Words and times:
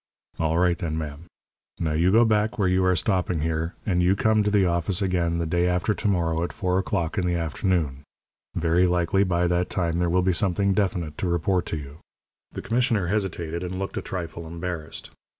"All 0.39 0.57
right, 0.57 0.79
then, 0.79 0.97
ma'am. 0.97 1.25
Now 1.79 1.91
you 1.91 2.11
go 2.11 2.25
back 2.25 2.57
where 2.57 2.67
you 2.67 2.83
are 2.85 2.95
stopping 2.95 3.41
here, 3.41 3.75
and 3.85 4.01
you 4.01 4.15
come 4.15 4.41
to 4.41 4.49
the 4.49 4.65
office 4.65 4.99
again 4.99 5.37
the 5.37 5.45
day 5.45 5.67
after 5.67 5.93
to 5.93 6.07
morrow 6.07 6.41
at 6.41 6.51
four 6.51 6.79
o'clock 6.79 7.19
in 7.19 7.27
the 7.27 7.35
afternoon. 7.35 8.01
Very 8.55 8.87
likely 8.87 9.23
by 9.23 9.45
that 9.45 9.69
time 9.69 9.99
there 9.99 10.09
will 10.09 10.23
be 10.23 10.33
something 10.33 10.73
definite 10.73 11.19
to 11.19 11.27
report 11.29 11.67
to 11.67 11.77
you." 11.77 11.99
The 12.51 12.63
commissioner 12.63 13.09
hesitated, 13.09 13.61
and 13.61 13.77
looked 13.77 13.95
a 13.95 14.01
trifle 14.01 14.47
embarrassed. 14.47 15.11